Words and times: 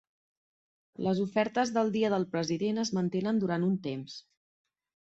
Les 1.07 1.21
ofertes 1.25 1.75
del 1.77 1.95
Dia 1.97 2.11
del 2.15 2.27
President 2.33 2.87
es 2.87 2.95
mantenen 3.01 3.45
durant 3.45 3.71
un 3.73 3.81
temps. 3.89 4.21